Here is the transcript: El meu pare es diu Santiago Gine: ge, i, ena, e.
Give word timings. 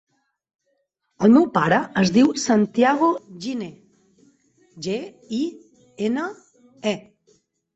El 1.25 1.33
meu 1.35 1.43
pare 1.57 1.77
es 2.03 2.11
diu 2.15 2.31
Santiago 2.45 3.11
Gine: 3.45 3.69
ge, 4.87 4.97
i, 5.41 5.43
ena, 6.09 6.27
e. 6.95 6.99